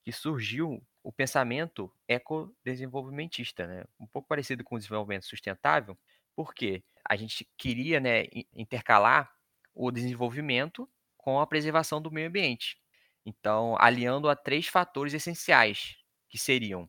que 0.03 0.11
surgiu 0.11 0.85
o 1.01 1.11
pensamento 1.11 1.91
ecodesenvolvimentista, 2.07 3.65
né? 3.65 3.85
um 3.99 4.05
pouco 4.05 4.27
parecido 4.27 4.63
com 4.63 4.75
o 4.75 4.77
desenvolvimento 4.77 5.25
sustentável, 5.25 5.97
porque 6.35 6.83
a 7.03 7.15
gente 7.15 7.49
queria 7.57 7.99
né, 7.99 8.25
intercalar 8.53 9.33
o 9.73 9.89
desenvolvimento 9.89 10.87
com 11.17 11.39
a 11.39 11.47
preservação 11.47 11.99
do 11.99 12.11
meio 12.11 12.27
ambiente. 12.27 12.77
Então, 13.25 13.75
aliando 13.79 14.29
a 14.29 14.35
três 14.35 14.67
fatores 14.67 15.11
essenciais, 15.11 15.97
que 16.29 16.37
seriam 16.37 16.87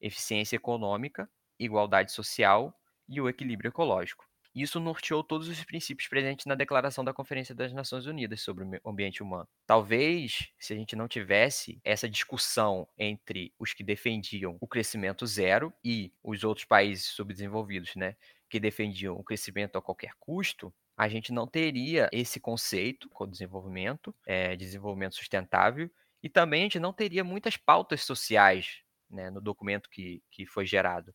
eficiência 0.00 0.54
econômica, 0.54 1.28
igualdade 1.58 2.12
social 2.12 2.72
e 3.08 3.20
o 3.20 3.28
equilíbrio 3.28 3.70
ecológico. 3.70 4.24
Isso 4.56 4.80
norteou 4.80 5.22
todos 5.22 5.50
os 5.50 5.62
princípios 5.64 6.08
presentes 6.08 6.46
na 6.46 6.54
Declaração 6.54 7.04
da 7.04 7.12
Conferência 7.12 7.54
das 7.54 7.74
Nações 7.74 8.06
Unidas 8.06 8.40
sobre 8.40 8.64
o 8.64 8.90
Ambiente 8.90 9.22
Humano. 9.22 9.46
Talvez, 9.66 10.50
se 10.58 10.72
a 10.72 10.76
gente 10.76 10.96
não 10.96 11.06
tivesse 11.06 11.78
essa 11.84 12.08
discussão 12.08 12.88
entre 12.96 13.52
os 13.58 13.74
que 13.74 13.84
defendiam 13.84 14.56
o 14.58 14.66
crescimento 14.66 15.26
zero 15.26 15.70
e 15.84 16.10
os 16.24 16.42
outros 16.42 16.64
países 16.64 17.04
subdesenvolvidos, 17.04 17.94
né, 17.96 18.16
que 18.48 18.58
defendiam 18.58 19.14
o 19.14 19.22
crescimento 19.22 19.76
a 19.76 19.82
qualquer 19.82 20.12
custo, 20.18 20.72
a 20.96 21.06
gente 21.06 21.34
não 21.34 21.46
teria 21.46 22.08
esse 22.10 22.40
conceito 22.40 23.10
com 23.10 23.28
desenvolvimento, 23.28 24.14
é, 24.26 24.56
desenvolvimento 24.56 25.16
sustentável, 25.16 25.90
e 26.22 26.30
também 26.30 26.62
a 26.62 26.64
gente 26.64 26.80
não 26.80 26.94
teria 26.94 27.22
muitas 27.22 27.58
pautas 27.58 28.04
sociais 28.04 28.80
né, 29.10 29.28
no 29.28 29.42
documento 29.42 29.90
que, 29.90 30.22
que 30.30 30.46
foi 30.46 30.64
gerado. 30.64 31.14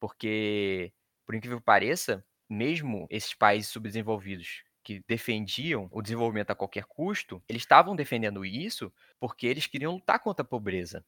Porque, 0.00 0.90
por 1.26 1.34
incrível 1.34 1.58
que 1.58 1.64
pareça, 1.64 2.24
mesmo 2.52 3.06
esses 3.10 3.34
países 3.34 3.70
subdesenvolvidos 3.70 4.62
que 4.84 5.02
defendiam 5.08 5.88
o 5.92 6.02
desenvolvimento 6.02 6.50
a 6.50 6.54
qualquer 6.54 6.84
custo, 6.84 7.42
eles 7.48 7.62
estavam 7.62 7.96
defendendo 7.96 8.44
isso 8.44 8.92
porque 9.18 9.46
eles 9.46 9.66
queriam 9.66 9.94
lutar 9.94 10.18
contra 10.20 10.42
a 10.42 10.48
pobreza. 10.48 11.04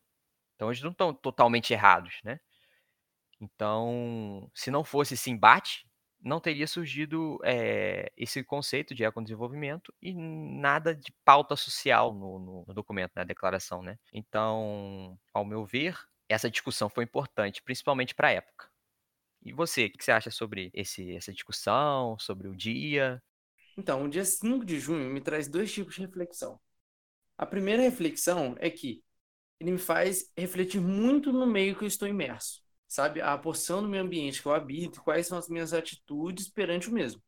Então 0.54 0.68
eles 0.70 0.82
não 0.82 0.92
estão 0.92 1.12
totalmente 1.12 1.72
errados, 1.72 2.20
né? 2.24 2.40
Então, 3.40 4.50
se 4.54 4.70
não 4.70 4.84
fosse 4.84 5.14
esse 5.14 5.30
embate, 5.30 5.86
não 6.20 6.40
teria 6.40 6.66
surgido 6.66 7.38
é, 7.44 8.10
esse 8.16 8.42
conceito 8.42 8.94
de 8.94 9.04
ecodesenvolvimento 9.04 9.92
e 10.00 10.14
nada 10.14 10.94
de 10.94 11.12
pauta 11.24 11.54
social 11.56 12.14
no, 12.14 12.38
no, 12.38 12.64
no 12.66 12.74
documento, 12.74 13.12
na 13.14 13.24
declaração, 13.24 13.82
né? 13.82 13.98
Então, 14.12 15.18
ao 15.34 15.44
meu 15.44 15.66
ver, 15.66 15.98
essa 16.28 16.50
discussão 16.50 16.88
foi 16.88 17.04
importante, 17.04 17.62
principalmente 17.62 18.14
para 18.14 18.28
a 18.28 18.32
época. 18.32 18.73
E 19.44 19.52
você, 19.52 19.86
o 19.86 19.90
que 19.92 20.02
você 20.04 20.10
acha 20.10 20.30
sobre 20.30 20.70
esse, 20.72 21.14
essa 21.14 21.32
discussão, 21.32 22.18
sobre 22.18 22.48
o 22.48 22.56
dia? 22.56 23.22
Então, 23.76 24.04
o 24.04 24.08
dia 24.08 24.24
5 24.24 24.64
de 24.64 24.80
junho 24.80 25.10
me 25.10 25.20
traz 25.20 25.48
dois 25.48 25.72
tipos 25.72 25.94
de 25.94 26.00
reflexão. 26.00 26.58
A 27.36 27.44
primeira 27.44 27.82
reflexão 27.82 28.56
é 28.58 28.70
que 28.70 29.02
ele 29.60 29.72
me 29.72 29.78
faz 29.78 30.32
refletir 30.36 30.80
muito 30.80 31.32
no 31.32 31.46
meio 31.46 31.76
que 31.76 31.84
eu 31.84 31.88
estou 31.88 32.08
imerso, 32.08 32.62
sabe? 32.88 33.20
A 33.20 33.36
porção 33.36 33.82
do 33.82 33.88
meio 33.88 34.02
ambiente 34.02 34.40
que 34.40 34.48
eu 34.48 34.54
habito, 34.54 35.02
quais 35.02 35.26
são 35.26 35.36
as 35.36 35.48
minhas 35.48 35.72
atitudes 35.74 36.48
perante 36.48 36.88
o 36.88 36.92
mesmo. 36.92 37.22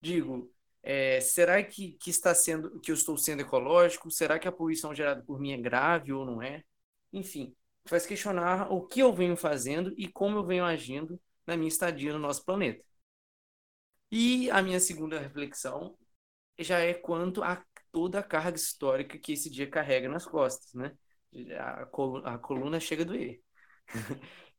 Digo, 0.00 0.50
é, 0.82 1.20
será 1.20 1.62
que, 1.62 1.92
que 1.92 2.08
está 2.08 2.34
sendo 2.34 2.80
que 2.80 2.90
eu 2.90 2.94
estou 2.94 3.18
sendo 3.18 3.40
ecológico? 3.42 4.10
Será 4.10 4.38
que 4.38 4.48
a 4.48 4.52
poluição 4.52 4.94
gerada 4.94 5.22
por 5.22 5.38
mim 5.38 5.52
é 5.52 5.58
grave 5.58 6.12
ou 6.12 6.24
não 6.24 6.40
é? 6.40 6.64
Enfim, 7.12 7.54
faz 7.84 8.06
questionar 8.06 8.72
o 8.72 8.86
que 8.86 9.00
eu 9.00 9.12
venho 9.12 9.36
fazendo 9.36 9.92
e 9.96 10.08
como 10.08 10.38
eu 10.38 10.46
venho 10.46 10.64
agindo 10.64 11.20
na 11.48 11.56
minha 11.56 11.68
estadia 11.68 12.12
no 12.12 12.18
nosso 12.18 12.44
planeta. 12.44 12.84
E 14.10 14.50
a 14.50 14.62
minha 14.62 14.78
segunda 14.78 15.18
reflexão 15.18 15.96
já 16.58 16.78
é 16.80 16.92
quanto 16.92 17.42
a 17.42 17.64
toda 17.90 18.18
a 18.20 18.22
carga 18.22 18.56
histórica 18.56 19.18
que 19.18 19.32
esse 19.32 19.48
dia 19.48 19.68
carrega 19.68 20.10
nas 20.10 20.26
costas, 20.26 20.74
né? 20.74 20.94
A, 21.58 21.86
coluna, 21.86 22.34
a 22.34 22.38
coluna 22.38 22.78
chega 22.78 23.02
a 23.02 23.06
doer. 23.06 23.40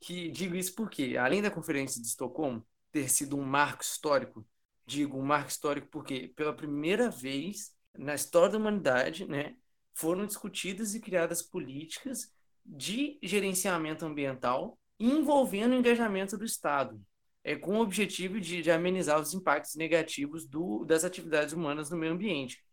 que 0.01 0.29
digo 0.31 0.55
isso 0.55 0.73
porque, 0.73 1.15
além 1.15 1.43
da 1.43 1.51
Conferência 1.51 2.01
de 2.01 2.07
Estocolmo 2.07 2.65
ter 2.91 3.07
sido 3.07 3.37
um 3.37 3.43
marco 3.43 3.83
histórico, 3.83 4.43
digo 4.83 5.15
um 5.17 5.23
marco 5.23 5.49
histórico 5.49 5.87
porque 5.91 6.29
pela 6.29 6.55
primeira 6.55 7.09
vez 7.11 7.75
na 7.95 8.15
história 8.15 8.49
da 8.49 8.57
humanidade, 8.57 9.27
né, 9.27 9.55
foram 9.93 10.25
discutidas 10.25 10.95
e 10.95 10.99
criadas 10.99 11.43
políticas 11.43 12.33
de 12.65 13.19
gerenciamento 13.21 14.05
ambiental 14.05 14.79
envolvendo 14.99 15.71
o 15.71 15.75
engajamento 15.75 16.37
do 16.37 16.45
Estado, 16.45 17.01
é, 17.43 17.55
com 17.55 17.77
o 17.77 17.81
objetivo 17.81 18.39
de, 18.39 18.61
de 18.61 18.71
amenizar 18.71 19.19
os 19.19 19.33
impactos 19.33 19.75
negativos 19.75 20.45
do, 20.45 20.83
das 20.85 21.03
atividades 21.03 21.53
humanas 21.53 21.89
no 21.89 21.97
meio 21.97 22.13
ambiente. 22.13 22.63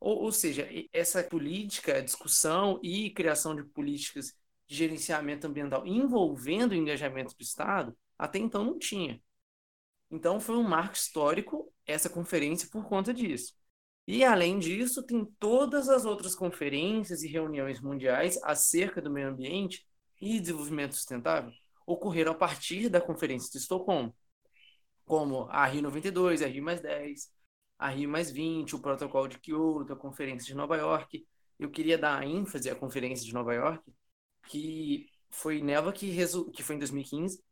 Ou, 0.00 0.24
ou 0.24 0.32
seja, 0.32 0.68
essa 0.92 1.22
política, 1.22 2.02
discussão 2.02 2.80
e 2.82 3.10
criação 3.10 3.54
de 3.54 3.64
políticas 3.64 4.34
de 4.66 4.76
gerenciamento 4.76 5.46
ambiental 5.46 5.86
envolvendo 5.86 6.72
o 6.72 6.74
engajamento 6.74 7.34
do 7.36 7.42
Estado, 7.42 7.96
até 8.18 8.38
então 8.38 8.64
não 8.64 8.78
tinha. 8.78 9.20
Então 10.10 10.40
foi 10.40 10.56
um 10.56 10.62
marco 10.62 10.94
histórico 10.96 11.72
essa 11.86 12.08
conferência 12.08 12.68
por 12.70 12.86
conta 12.88 13.12
disso. 13.12 13.54
E 14.06 14.24
além 14.24 14.58
disso, 14.58 15.02
tem 15.02 15.24
todas 15.38 15.88
as 15.88 16.04
outras 16.04 16.34
conferências 16.34 17.22
e 17.22 17.28
reuniões 17.28 17.80
mundiais 17.80 18.38
acerca 18.42 19.02
do 19.02 19.10
meio 19.10 19.28
ambiente 19.28 19.86
e 20.20 20.40
desenvolvimento 20.40 20.94
sustentável 20.94 21.52
ocorreram 21.86 22.32
a 22.32 22.34
partir 22.34 22.88
da 22.88 23.00
Conferência 23.00 23.50
de 23.50 23.58
Estocolmo, 23.58 24.14
como 25.04 25.44
a 25.50 25.66
Rio 25.66 25.82
92, 25.82 26.42
a 26.42 26.46
Rio 26.46 26.62
mais 26.64 26.80
10, 26.80 27.30
a 27.78 27.88
Rio 27.90 28.08
mais 28.08 28.30
20, 28.30 28.74
o 28.76 28.80
Protocolo 28.80 29.28
de 29.28 29.38
Kyoto, 29.38 29.92
a 29.92 29.96
Conferência 29.96 30.46
de 30.46 30.54
Nova 30.54 30.76
York. 30.76 31.26
Eu 31.58 31.70
queria 31.70 31.96
dar 31.98 32.24
ênfase 32.26 32.68
à 32.70 32.74
Conferência 32.74 33.24
de 33.24 33.32
Nova 33.32 33.54
York, 33.54 33.82
que 34.48 35.06
foi 35.30 35.60
nela 35.62 35.92
que, 35.92 36.10
resu... 36.10 36.50
que 36.50 36.62
foi 36.62 36.76
em 36.76 36.78
2015, 36.78 37.42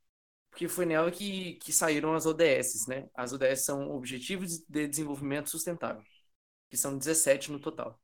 porque 0.51 0.69
foi 0.69 0.87
nela 0.87 1.11
que, 1.11 1.55
que 1.57 1.73
saíram 1.73 2.15
as 2.15 2.27
ODS, 2.27 2.87
né? 2.89 3.09
As 3.15 3.33
ODS 3.33 3.65
são 3.65 3.91
Objetivos 3.91 4.59
de 4.69 4.89
Desenvolvimento 4.89 5.51
Sustentável, 5.51 6.03
que 6.71 6.77
são 6.77 6.99
17 6.99 7.53
no 7.53 7.61
total. 7.61 8.01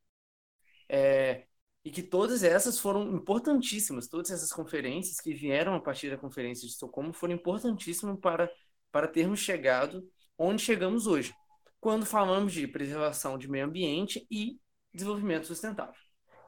É, 0.89 1.47
e 1.85 1.91
que 1.91 2.03
todas 2.03 2.43
essas 2.43 2.79
foram 2.79 3.15
importantíssimas, 3.15 4.09
todas 4.09 4.31
essas 4.31 4.53
conferências 4.53 5.21
que 5.21 5.33
vieram 5.33 5.75
a 5.75 5.81
partir 5.81 6.11
da 6.11 6.19
Conferência 6.19 6.67
de 6.67 6.73
Estocolmo 6.73 7.13
foram 7.13 7.35
importantíssimas 7.35 8.19
para, 8.21 8.51
para 8.93 9.09
termos 9.09 9.41
chegado 9.41 10.07
onde 10.37 10.63
chegamos 10.63 11.07
hoje, 11.07 11.35
quando 11.81 12.05
falamos 12.05 12.53
de 12.53 12.67
preservação 12.67 13.39
de 13.39 13.49
meio 13.49 13.65
ambiente 13.65 14.27
e 14.31 14.59
desenvolvimento 14.93 15.47
sustentável. 15.47 15.95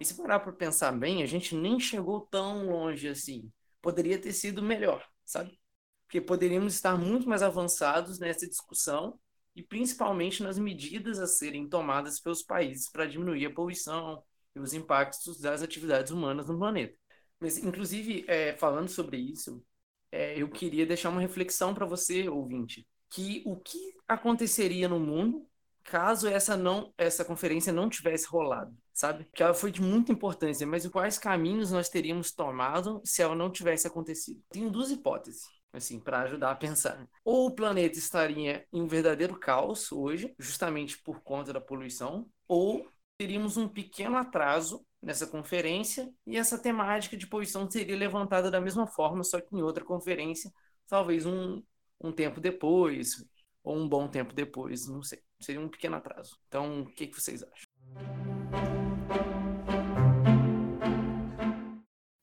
E 0.00 0.04
se 0.04 0.14
parar 0.14 0.40
para 0.40 0.52
pensar 0.52 0.92
bem, 0.92 1.22
a 1.22 1.26
gente 1.26 1.54
nem 1.54 1.78
chegou 1.78 2.22
tão 2.22 2.66
longe 2.66 3.08
assim. 3.08 3.50
Poderia 3.80 4.18
ter 4.18 4.32
sido 4.32 4.62
melhor, 4.62 5.06
sabe? 5.24 5.58
Porque 6.06 6.20
poderíamos 6.20 6.74
estar 6.74 6.96
muito 6.96 7.28
mais 7.28 7.42
avançados 7.42 8.18
nessa 8.18 8.46
discussão 8.46 9.18
e 9.54 9.62
principalmente 9.62 10.42
nas 10.42 10.58
medidas 10.58 11.18
a 11.18 11.26
serem 11.26 11.68
tomadas 11.68 12.18
pelos 12.18 12.42
países 12.42 12.90
para 12.90 13.06
diminuir 13.06 13.46
a 13.46 13.54
poluição, 13.54 14.22
e 14.54 14.60
os 14.60 14.72
impactos 14.72 15.40
das 15.40 15.62
atividades 15.62 16.12
humanas 16.12 16.48
no 16.48 16.58
planeta. 16.58 16.96
Mas, 17.40 17.58
inclusive, 17.58 18.24
é, 18.28 18.54
falando 18.56 18.88
sobre 18.88 19.16
isso, 19.16 19.62
é, 20.10 20.40
eu 20.40 20.48
queria 20.48 20.86
deixar 20.86 21.08
uma 21.08 21.20
reflexão 21.20 21.74
para 21.74 21.86
você, 21.86 22.28
ouvinte, 22.28 22.86
que 23.10 23.42
o 23.46 23.56
que 23.56 23.94
aconteceria 24.06 24.88
no 24.88 25.00
mundo 25.00 25.46
caso 25.84 26.28
essa 26.28 26.56
não 26.56 26.92
essa 26.96 27.24
conferência 27.24 27.72
não 27.72 27.88
tivesse 27.88 28.26
rolado, 28.28 28.72
sabe? 28.92 29.26
Que 29.34 29.42
ela 29.42 29.54
foi 29.54 29.72
de 29.72 29.82
muita 29.82 30.12
importância, 30.12 30.66
mas 30.66 30.86
quais 30.86 31.18
caminhos 31.18 31.72
nós 31.72 31.88
teríamos 31.88 32.32
tomado 32.32 33.00
se 33.04 33.20
ela 33.20 33.34
não 33.34 33.50
tivesse 33.50 33.86
acontecido? 33.86 34.40
Tenho 34.50 34.70
duas 34.70 34.90
hipóteses 34.90 35.42
assim, 35.72 35.98
para 35.98 36.20
ajudar 36.20 36.50
a 36.50 36.56
pensar. 36.56 37.08
Ou 37.24 37.46
o 37.46 37.54
planeta 37.54 37.98
estaria 37.98 38.66
em 38.72 38.82
um 38.82 38.86
verdadeiro 38.86 39.38
caos 39.38 39.90
hoje, 39.90 40.34
justamente 40.38 40.98
por 40.98 41.20
conta 41.22 41.52
da 41.52 41.60
poluição, 41.60 42.28
ou 42.46 42.86
teríamos 43.22 43.56
um 43.56 43.68
pequeno 43.68 44.16
atraso 44.16 44.84
nessa 45.00 45.28
conferência 45.28 46.12
e 46.26 46.36
essa 46.36 46.58
temática 46.58 47.16
de 47.16 47.24
poluição 47.24 47.70
seria 47.70 47.96
levantada 47.96 48.50
da 48.50 48.60
mesma 48.60 48.84
forma, 48.84 49.22
só 49.22 49.40
que 49.40 49.54
em 49.54 49.62
outra 49.62 49.84
conferência, 49.84 50.52
talvez 50.88 51.24
um, 51.24 51.62
um 52.00 52.10
tempo 52.10 52.40
depois, 52.40 53.24
ou 53.62 53.76
um 53.76 53.88
bom 53.88 54.08
tempo 54.08 54.34
depois, 54.34 54.88
não 54.88 55.04
sei. 55.04 55.22
Seria 55.38 55.60
um 55.60 55.68
pequeno 55.68 55.94
atraso. 55.94 56.36
Então, 56.48 56.82
o 56.82 56.86
que, 56.86 57.06
que 57.06 57.20
vocês 57.20 57.44
acham? 57.44 57.68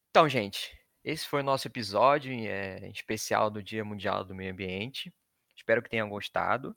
Então, 0.10 0.28
gente, 0.28 0.78
esse 1.02 1.26
foi 1.26 1.40
o 1.40 1.46
nosso 1.46 1.66
episódio 1.66 2.34
é, 2.34 2.90
especial 2.90 3.50
do 3.50 3.64
Dia 3.64 3.86
Mundial 3.86 4.26
do 4.26 4.36
Meio 4.36 4.52
Ambiente. 4.52 5.14
Espero 5.56 5.82
que 5.82 5.90
tenham 5.90 6.10
gostado. 6.10 6.76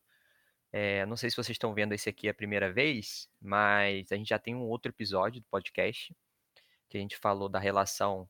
É, 0.72 1.04
não 1.04 1.16
sei 1.16 1.28
se 1.28 1.36
vocês 1.36 1.54
estão 1.54 1.74
vendo 1.74 1.92
esse 1.92 2.08
aqui 2.08 2.28
a 2.28 2.34
primeira 2.34 2.72
vez, 2.72 3.28
mas 3.40 4.10
a 4.10 4.16
gente 4.16 4.28
já 4.28 4.38
tem 4.38 4.54
um 4.54 4.62
outro 4.62 4.90
episódio 4.90 5.40
do 5.40 5.46
podcast 5.48 6.16
que 6.88 6.96
a 6.96 7.00
gente 7.00 7.16
falou 7.16 7.48
da 7.48 7.58
relação 7.58 8.28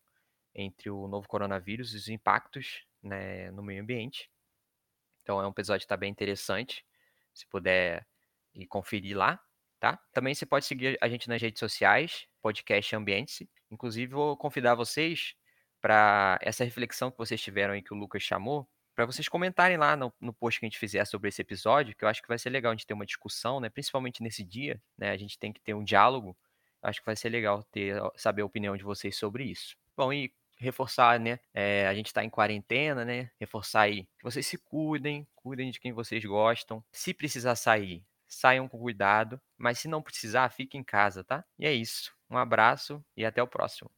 entre 0.54 0.90
o 0.90 1.06
novo 1.06 1.28
coronavírus 1.28 1.94
e 1.94 1.96
os 1.96 2.08
impactos 2.08 2.84
né, 3.02 3.50
no 3.52 3.62
meio 3.62 3.82
ambiente. 3.82 4.28
Então 5.22 5.40
é 5.40 5.46
um 5.46 5.50
episódio 5.50 5.80
que 5.80 5.84
está 5.84 5.96
bem 5.96 6.10
interessante. 6.10 6.84
Se 7.32 7.46
puder 7.46 8.06
ir 8.54 8.66
conferir 8.66 9.16
lá, 9.16 9.40
tá? 9.80 9.98
Também 10.12 10.34
você 10.34 10.44
pode 10.44 10.64
seguir 10.64 10.98
a 11.00 11.08
gente 11.08 11.28
nas 11.28 11.40
redes 11.40 11.60
sociais, 11.60 12.26
podcast 12.40 12.94
Ambiente. 12.94 13.48
Inclusive, 13.70 14.12
vou 14.12 14.36
convidar 14.36 14.74
vocês 14.74 15.34
para 15.80 16.38
essa 16.42 16.64
reflexão 16.64 17.10
que 17.10 17.18
vocês 17.18 17.40
tiveram 17.40 17.74
aí 17.74 17.82
que 17.82 17.94
o 17.94 17.96
Lucas 17.96 18.22
chamou, 18.22 18.68
para 19.06 19.12
vocês 19.12 19.28
comentarem 19.28 19.76
lá 19.76 19.96
no, 19.96 20.12
no, 20.20 20.32
post 20.32 20.60
que 20.60 20.66
a 20.66 20.68
gente 20.68 20.78
fizer 20.78 21.04
sobre 21.04 21.28
esse 21.28 21.42
episódio, 21.42 21.94
que 21.96 22.04
eu 22.04 22.08
acho 22.08 22.22
que 22.22 22.28
vai 22.28 22.38
ser 22.38 22.50
legal 22.50 22.70
a 22.70 22.74
gente 22.74 22.86
ter 22.86 22.94
uma 22.94 23.06
discussão, 23.06 23.60
né? 23.60 23.68
Principalmente 23.68 24.22
nesse 24.22 24.44
dia, 24.44 24.80
né? 24.96 25.10
A 25.10 25.16
gente 25.16 25.38
tem 25.38 25.52
que 25.52 25.60
ter 25.60 25.74
um 25.74 25.82
diálogo. 25.82 26.36
Acho 26.80 27.00
que 27.00 27.06
vai 27.06 27.16
ser 27.16 27.28
legal 27.28 27.62
ter, 27.64 28.00
saber 28.16 28.42
a 28.42 28.46
opinião 28.46 28.76
de 28.76 28.84
vocês 28.84 29.16
sobre 29.16 29.44
isso. 29.44 29.76
Bom, 29.96 30.12
e 30.12 30.32
reforçar, 30.58 31.18
né? 31.18 31.38
É, 31.52 31.86
a 31.88 31.94
gente 31.94 32.06
está 32.06 32.24
em 32.24 32.30
quarentena, 32.30 33.04
né? 33.04 33.30
Reforçar 33.40 33.82
aí 33.82 34.04
que 34.18 34.24
vocês 34.24 34.46
se 34.46 34.56
cuidem, 34.58 35.26
cuidem 35.34 35.70
de 35.70 35.80
quem 35.80 35.92
vocês 35.92 36.24
gostam. 36.24 36.84
Se 36.92 37.12
precisar 37.12 37.56
sair, 37.56 38.04
saiam 38.28 38.68
com 38.68 38.78
cuidado. 38.78 39.40
Mas 39.58 39.78
se 39.78 39.88
não 39.88 40.02
precisar, 40.02 40.48
fique 40.50 40.78
em 40.78 40.84
casa, 40.84 41.24
tá? 41.24 41.44
E 41.58 41.66
é 41.66 41.72
isso. 41.72 42.12
Um 42.30 42.36
abraço 42.36 43.04
e 43.16 43.24
até 43.24 43.42
o 43.42 43.48
próximo. 43.48 43.90